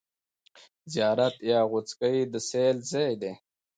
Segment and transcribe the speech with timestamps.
[0.93, 3.33] زیارت یا غوڅکۍ د سېل ځای دی.